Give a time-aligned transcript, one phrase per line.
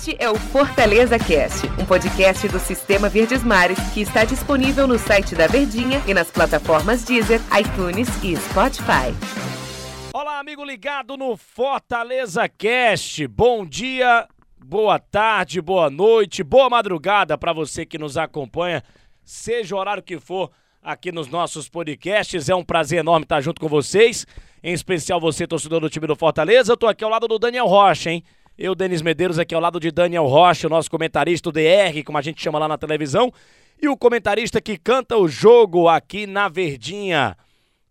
[0.00, 4.98] Este é o Fortaleza Cast, um podcast do Sistema Verdes Mares que está disponível no
[4.98, 9.12] site da Verdinha e nas plataformas Deezer, iTunes e Spotify.
[10.14, 13.26] Olá, amigo ligado no Fortaleza Cast.
[13.26, 14.26] Bom dia,
[14.64, 18.82] boa tarde, boa noite, boa madrugada para você que nos acompanha,
[19.22, 20.50] seja o horário que for
[20.82, 22.48] aqui nos nossos podcasts.
[22.48, 24.26] É um prazer enorme estar junto com vocês,
[24.62, 26.72] em especial você, torcedor do time do Fortaleza.
[26.72, 28.24] Eu tô aqui ao lado do Daniel Rocha, hein?
[28.62, 32.18] Eu, Denis Medeiros, aqui ao lado de Daniel Rocha, o nosso comentarista, o DR, como
[32.18, 33.32] a gente chama lá na televisão,
[33.80, 37.38] e o comentarista que canta o jogo aqui na Verdinha.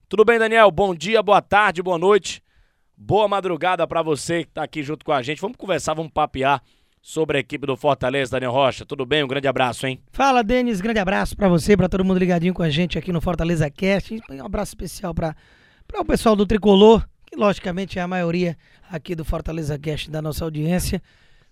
[0.08, 0.70] Tudo bem, Daniel?
[0.70, 2.40] Bom dia, boa tarde, boa noite,
[2.95, 5.42] boa madrugada para você que tá aqui junto com a gente.
[5.42, 6.62] Vamos conversar, vamos papear
[7.02, 8.86] sobre a equipe do Fortaleza, Daniel Rocha.
[8.86, 9.23] Tudo bem?
[9.23, 10.00] Um grande abraço, hein?
[10.12, 10.81] Fala, Denis.
[10.81, 14.22] Grande abraço para você, para todo mundo ligadinho com a gente aqui no Fortaleza Cast.
[14.30, 15.36] Um abraço especial para
[15.95, 18.58] o pessoal do Tricolor, que logicamente é a maioria
[18.90, 21.02] aqui do Fortaleza Cast da nossa audiência.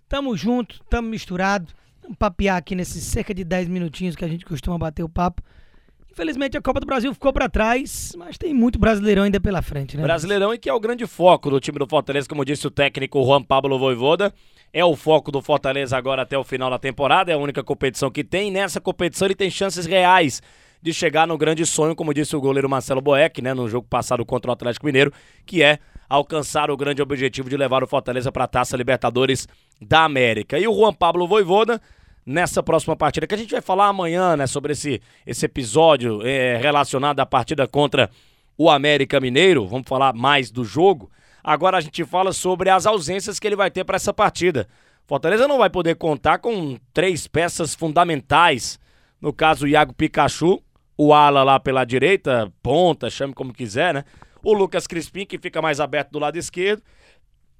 [0.08, 1.72] Tamo junto, tamo misturado.
[2.02, 5.42] Vamos papear aqui nesses cerca de 10 minutinhos que a gente costuma bater o papo.
[6.10, 9.96] Infelizmente a Copa do Brasil ficou para trás, mas tem muito brasileirão ainda pela frente,
[9.96, 10.02] né?
[10.02, 13.22] Brasileirão e que é o grande foco do time do Fortaleza, como disse o técnico
[13.22, 14.34] Juan Pablo Voivoda.
[14.72, 18.10] É o foco do Fortaleza agora até o final da temporada, é a única competição
[18.10, 18.50] que tem.
[18.50, 20.42] Nessa competição ele tem chances reais
[20.80, 24.24] de chegar no grande sonho, como disse o goleiro Marcelo Boeck, né, no jogo passado
[24.24, 25.12] contra o Atlético Mineiro,
[25.44, 29.46] que é alcançar o grande objetivo de levar o Fortaleza para a Taça Libertadores
[29.80, 30.58] da América.
[30.58, 31.80] E o Juan Pablo Voivoda,
[32.24, 36.56] nessa próxima partida, que a gente vai falar amanhã, né, sobre esse, esse episódio é,
[36.56, 38.08] relacionado à partida contra
[38.56, 41.10] o América Mineiro, vamos falar mais do jogo.
[41.44, 44.66] Agora a gente fala sobre as ausências que ele vai ter para essa partida.
[45.06, 48.78] Fortaleza não vai poder contar com três peças fundamentais,
[49.20, 50.60] no caso o Iago Pikachu,
[50.98, 54.04] o ala lá pela direita, ponta, chame como quiser, né?
[54.42, 56.82] O Lucas Crispim, que fica mais aberto do lado esquerdo.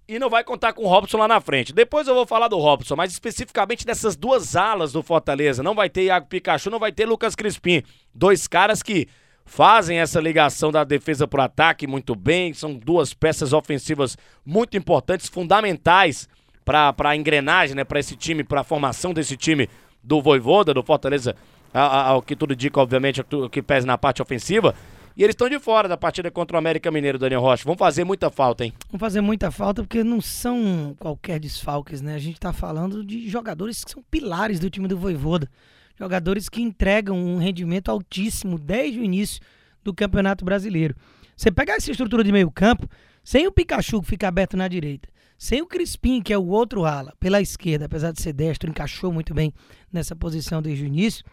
[0.08, 1.72] E não vai contar com o Robson lá na frente.
[1.72, 5.62] Depois eu vou falar do Robson, mas especificamente dessas duas alas do Fortaleza.
[5.62, 7.82] Não vai ter Iago Pikachu, não vai ter Lucas Crispim.
[8.12, 9.06] Dois caras que
[9.44, 12.54] fazem essa ligação da defesa para o ataque muito bem.
[12.54, 16.28] São duas peças ofensivas muito importantes, fundamentais
[16.64, 19.68] para a engrenagem, né, para esse time, para a formação desse time
[20.02, 21.36] do Voivoda, do Fortaleza
[21.72, 24.74] ao que tudo indica, obviamente, o que pesa na parte ofensiva.
[25.16, 27.64] E eles estão de fora da partida contra o América Mineiro, Daniel Rocha.
[27.64, 28.72] Vão fazer muita falta, hein?
[28.88, 32.14] Vão fazer muita falta porque não são qualquer desfalques, né?
[32.14, 35.50] A gente tá falando de jogadores que são pilares do time do Voivoda.
[35.98, 39.40] Jogadores que entregam um rendimento altíssimo desde o início
[39.82, 40.94] do Campeonato Brasileiro.
[41.36, 42.88] Você pegar essa estrutura de meio campo,
[43.24, 46.84] sem o Pikachu que fica aberto na direita, sem o Crispim, que é o outro
[46.84, 49.52] ala, pela esquerda, apesar de ser destro, encaixou muito bem
[49.92, 51.24] nessa posição desde o início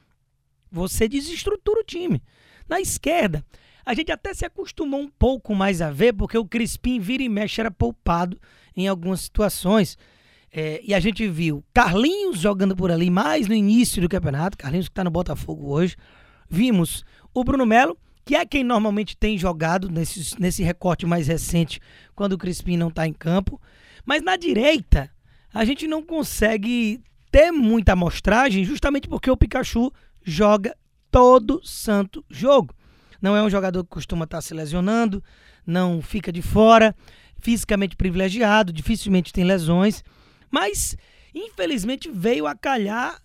[0.76, 2.22] você desestrutura o time.
[2.68, 3.44] Na esquerda,
[3.86, 7.30] a gente até se acostumou um pouco mais a ver, porque o Crispim vira e
[7.30, 8.40] mexe era poupado
[8.76, 9.98] em algumas situações.
[10.52, 14.88] É, e a gente viu Carlinhos jogando por ali mais no início do campeonato, Carlinhos
[14.88, 15.96] que está no Botafogo hoje.
[16.50, 21.80] Vimos o Bruno Melo, que é quem normalmente tem jogado nesse, nesse recorte mais recente,
[22.16, 23.62] quando o Crispim não está em campo.
[24.06, 25.12] Mas na direita,
[25.54, 29.92] a gente não consegue ter muita amostragem, justamente porque o Pikachu
[30.26, 30.76] joga
[31.12, 32.76] todo santo jogo.
[33.22, 35.24] Não é um jogador que costuma estar se lesionando,
[35.66, 36.96] não fica de fora,
[37.40, 40.04] fisicamente privilegiado, dificilmente tem lesões,
[40.52, 40.98] mas
[41.34, 43.22] infelizmente veio a calhar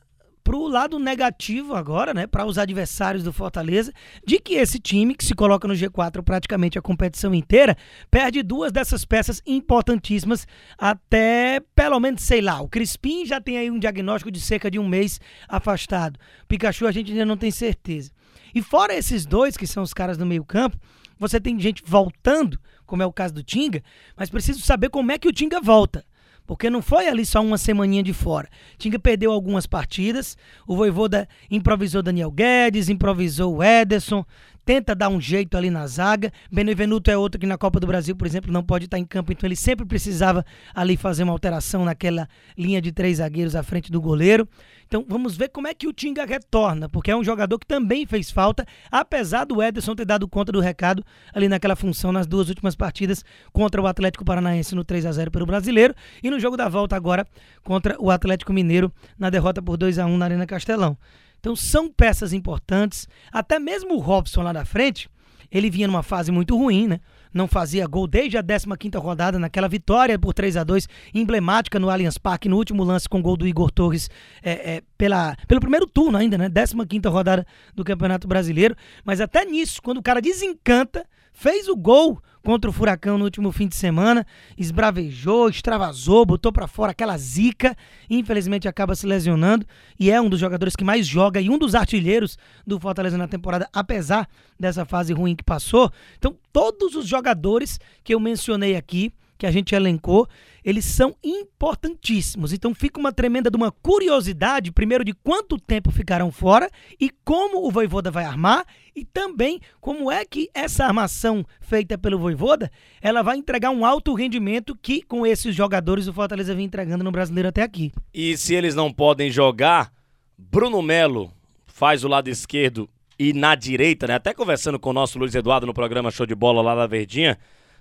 [0.50, 3.93] para o lado negativo agora, né, para os adversários do Fortaleza,
[4.27, 7.77] de que esse time, que se coloca no G4 praticamente a competição inteira,
[8.11, 13.71] perde duas dessas peças importantíssimas até, pelo menos, sei lá, o Crispim já tem aí
[13.71, 16.19] um diagnóstico de cerca de um mês afastado.
[16.49, 18.11] Pikachu a gente ainda não tem certeza.
[18.53, 20.77] E fora esses dois, que são os caras do meio campo,
[21.17, 23.84] você tem gente voltando, como é o caso do Tinga,
[24.17, 26.05] mas preciso saber como é que o Tinga volta.
[26.50, 28.49] Porque não foi ali só uma semaninha de fora.
[28.77, 30.37] Tinga perdeu algumas partidas.
[30.66, 34.25] O Voivoda improvisou Daniel Guedes, improvisou o Ederson,
[34.70, 36.32] tenta dar um jeito ali na zaga.
[36.48, 39.32] Benevenuto é outro que na Copa do Brasil, por exemplo, não pode estar em campo,
[39.32, 43.90] então ele sempre precisava ali fazer uma alteração naquela linha de três zagueiros à frente
[43.90, 44.49] do goleiro.
[44.87, 48.06] Então vamos ver como é que o Tinga retorna, porque é um jogador que também
[48.06, 52.49] fez falta, apesar do Ederson ter dado conta do recado ali naquela função nas duas
[52.49, 56.56] últimas partidas contra o Atlético Paranaense no 3 a 0 pelo Brasileiro e no jogo
[56.56, 57.26] da volta agora
[57.64, 60.96] contra o Atlético Mineiro na derrota por 2 a 1 na Arena Castelão.
[61.40, 65.08] Então são peças importantes, até mesmo o Robson lá na frente,
[65.50, 67.00] ele vinha numa fase muito ruim, né?
[67.32, 71.88] não fazia gol desde a 15ª rodada, naquela vitória por 3 a 2 emblemática no
[71.88, 74.10] Allianz Parque, no último lance com gol do Igor Torres
[74.42, 76.48] é, é, pela, pelo primeiro turno ainda, né?
[76.48, 78.76] 15ª rodada do Campeonato Brasileiro.
[79.04, 83.53] Mas até nisso, quando o cara desencanta, fez o gol contra o Furacão no último
[83.53, 87.77] fim de semana, esbravejou, extravasou, botou para fora aquela zica,
[88.09, 89.67] infelizmente acaba se lesionando
[89.99, 93.29] e é um dos jogadores que mais joga e um dos artilheiros do Fortaleza na
[93.29, 94.29] temporada, apesar
[94.59, 95.91] dessa fase ruim que passou.
[96.17, 100.28] Então, todos os jogadores que eu mencionei aqui, que a gente elencou,
[100.62, 102.52] eles são importantíssimos.
[102.52, 106.70] Então fica uma tremenda de uma curiosidade, primeiro de quanto tempo ficarão fora
[107.00, 112.19] e como o Voivoda vai armar e também como é que essa armação feita pelo
[112.19, 112.70] Voivoda,
[113.00, 117.10] ela vai entregar um alto rendimento que com esses jogadores o Fortaleza vem entregando no
[117.10, 117.92] Brasileiro até aqui.
[118.12, 119.90] E se eles não podem jogar,
[120.37, 121.32] Bruno Melo
[121.66, 124.14] faz o lado esquerdo e na direita, né?
[124.14, 127.38] Até conversando com o nosso Luiz Eduardo no programa Show de Bola lá da Verdinha,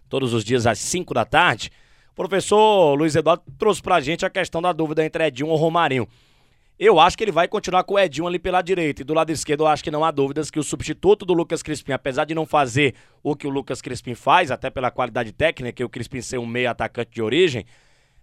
[0.09, 1.71] todos os dias às 5 da tarde.
[2.11, 6.07] O professor Luiz Eduardo trouxe pra gente a questão da dúvida entre Edinho ou Romarinho.
[6.77, 9.01] Eu acho que ele vai continuar com o Edinho ali pela direita.
[9.01, 11.61] E do lado esquerdo, eu acho que não há dúvidas que o substituto do Lucas
[11.61, 15.81] Crispim, apesar de não fazer o que o Lucas Crispim faz, até pela qualidade técnica,
[15.81, 17.65] e o Crispim ser um meio atacante de origem,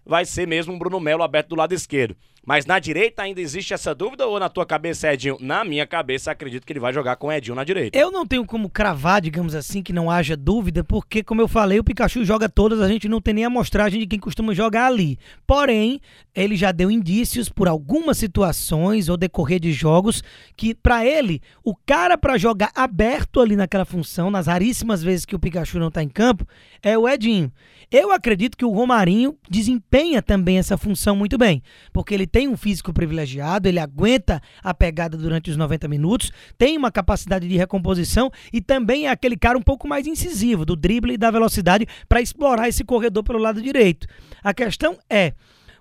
[0.03, 2.15] vai ser mesmo um Bruno Melo aberto do lado esquerdo.
[2.47, 5.35] Mas na direita ainda existe essa dúvida ou na tua cabeça Edinho?
[5.41, 7.99] Na minha cabeça, acredito que ele vai jogar com Edinho na direita.
[7.99, 11.77] Eu não tenho como cravar, digamos assim, que não haja dúvida, porque, como eu falei,
[11.77, 14.85] o Pikachu joga todas, a gente não tem nem a amostragem de quem costuma jogar
[14.85, 15.19] ali.
[15.45, 15.99] Porém,
[16.33, 20.23] ele já deu indícios por algumas situações ou decorrer de jogos
[20.55, 25.35] que, para ele, o cara para jogar aberto ali naquela função, nas raríssimas vezes que
[25.35, 26.47] o Pikachu não tá em campo,
[26.81, 27.51] é o Edinho.
[27.89, 31.63] Eu acredito que o Romarinho desempenha também essa função muito bem,
[31.93, 36.77] porque ele tem um físico privilegiado, ele aguenta a pegada durante os 90 minutos, tem
[36.77, 41.13] uma capacidade de recomposição e também é aquele cara um pouco mais incisivo, do drible
[41.13, 44.07] e da velocidade para explorar esse corredor pelo lado direito.
[44.43, 45.31] A questão é,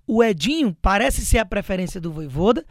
[0.06, 2.64] o Edinho parece ser a preferência do Voivoda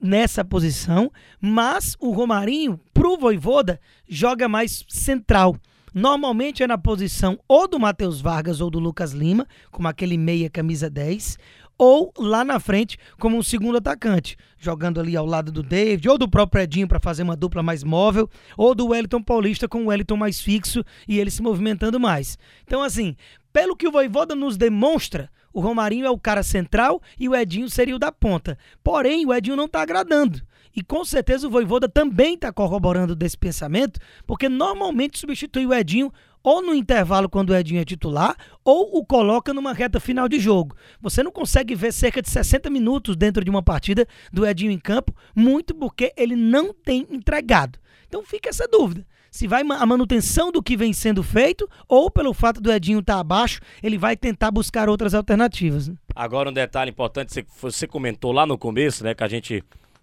[0.00, 5.56] nessa posição, mas o Romarinho, pro Voivoda, joga mais central.
[5.94, 10.48] Normalmente é na posição ou do Matheus Vargas ou do Lucas Lima, como aquele meia
[10.48, 11.36] camisa 10,
[11.80, 16.18] ou lá na frente como um segundo atacante, jogando ali ao lado do David, ou
[16.18, 19.86] do próprio Edinho para fazer uma dupla mais móvel, ou do Wellington Paulista com o
[19.86, 22.36] Wellington mais fixo e ele se movimentando mais.
[22.66, 23.16] Então, assim,
[23.50, 27.70] pelo que o Voivoda nos demonstra, o Romarinho é o cara central e o Edinho
[27.70, 28.58] seria o da ponta.
[28.84, 30.42] Porém, o Edinho não está agradando.
[30.76, 36.12] E com certeza o Voivoda também está corroborando desse pensamento, porque normalmente substitui o Edinho
[36.42, 40.38] ou no intervalo quando o Edinho é titular, ou o coloca numa reta final de
[40.38, 40.76] jogo.
[41.00, 44.78] Você não consegue ver cerca de 60 minutos dentro de uma partida do Edinho em
[44.78, 47.78] campo, muito porque ele não tem entregado.
[48.06, 49.06] Então fica essa dúvida.
[49.30, 53.14] Se vai a manutenção do que vem sendo feito, ou pelo fato do Edinho estar
[53.14, 55.86] tá abaixo, ele vai tentar buscar outras alternativas.
[55.86, 55.94] Né?
[56.16, 59.62] Agora um detalhe importante, você comentou lá no começo, né, que a gente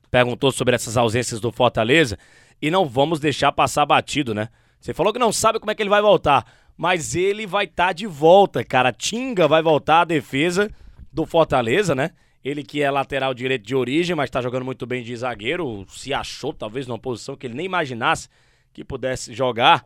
[0.10, 2.18] perguntou sobre essas ausências do Fortaleza
[2.62, 4.48] e não vamos deixar passar batido, né?
[4.80, 6.46] Você falou que não sabe como é que ele vai voltar,
[6.76, 8.92] mas ele vai estar tá de volta, cara.
[8.92, 10.70] Tinga vai voltar à defesa
[11.12, 12.12] do Fortaleza, né?
[12.44, 16.14] Ele que é lateral direito de origem, mas tá jogando muito bem de zagueiro, se
[16.14, 18.30] achou talvez numa posição que ele nem imaginasse
[18.72, 19.86] que pudesse jogar.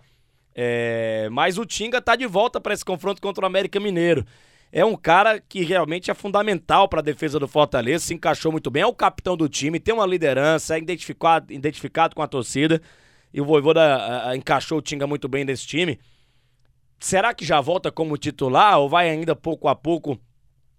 [0.54, 1.30] É...
[1.32, 4.26] Mas o Tinga tá de volta para esse confronto contra o América Mineiro
[4.72, 8.72] é um cara que realmente é fundamental para a defesa do Fortaleza, se encaixou muito
[8.72, 12.82] bem, é o capitão do time, tem uma liderança, é identificado, identificado com a torcida.
[13.34, 16.00] E o Voivoda encaixou o Tinga muito bem nesse time.
[17.00, 20.20] Será que já volta como titular ou vai ainda pouco a pouco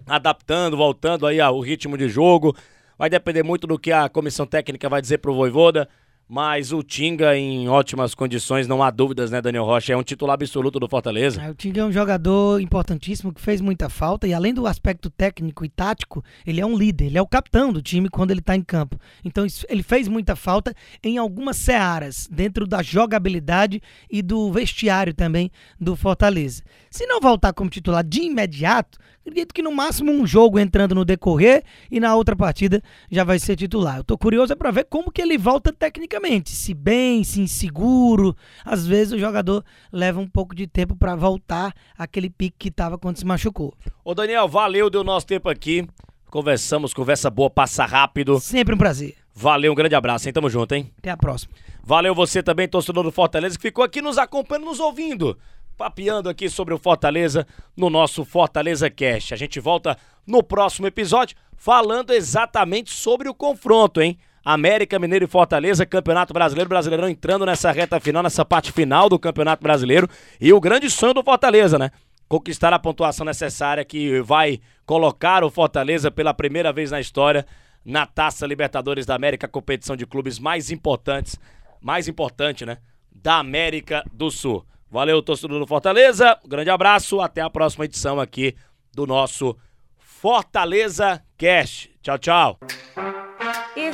[0.07, 2.57] adaptando, voltando aí ao ritmo de jogo?
[2.97, 5.89] Vai depender muito do que a comissão técnica vai dizer pro Voivoda.
[6.29, 9.93] Mas o Tinga em ótimas condições, não há dúvidas, né, Daniel Rocha?
[9.93, 11.43] É um titular absoluto do Fortaleza.
[11.43, 15.11] É, o Tinga é um jogador importantíssimo que fez muita falta e além do aspecto
[15.11, 18.41] técnico e tático, ele é um líder, ele é o capitão do time quando ele
[18.41, 18.99] está em campo.
[19.25, 25.51] Então ele fez muita falta em algumas searas, dentro da jogabilidade e do vestiário também
[25.79, 26.63] do Fortaleza.
[26.91, 31.05] Se não voltar como titular de imediato, acredito que no máximo um jogo entrando no
[31.05, 33.99] decorrer e na outra partida já vai ser titular.
[33.99, 36.12] Eu tô curioso é para ver como que ele volta tecnicamente
[36.47, 38.37] se bem, se inseguro.
[38.65, 42.99] Às vezes o jogador leva um pouco de tempo para voltar àquele pique que estava
[42.99, 43.73] quando se machucou.
[44.05, 45.87] Ô Daniel, valeu, deu nosso tempo aqui.
[46.31, 48.41] Conversamos, conversa boa, passa rápido.
[48.41, 49.17] Sempre um prazer.
[49.35, 50.33] Valeu, um grande abraço, hein?
[50.33, 50.91] Tamo junto, hein?
[50.99, 51.53] Até a próxima.
[51.83, 55.39] Valeu você também, torcedor do Fortaleza, que ficou aqui nos acompanhando, nos ouvindo.
[55.77, 59.33] Papeando aqui sobre o Fortaleza no nosso Fortaleza Cast.
[59.33, 64.19] A gente volta no próximo episódio falando exatamente sobre o confronto, hein?
[64.45, 69.19] América Mineiro e Fortaleza, Campeonato Brasileiro, Brasileirão entrando nessa reta final, nessa parte final do
[69.19, 70.09] Campeonato Brasileiro.
[70.41, 71.91] E o grande sonho do Fortaleza, né?
[72.29, 77.47] Conquistar a pontuação necessária que vai colocar o Fortaleza pela primeira vez na história
[77.85, 81.39] na Taça Libertadores da América, competição de clubes mais importantes,
[81.81, 82.79] mais importante, né?
[83.11, 84.65] Da América do Sul.
[84.91, 86.39] Valeu, torcedor do Fortaleza.
[86.45, 87.21] Um grande abraço.
[87.21, 88.55] Até a próxima edição aqui
[88.95, 89.57] do nosso
[89.99, 91.91] Fortaleza Cast.
[92.03, 92.59] Tchau, tchau.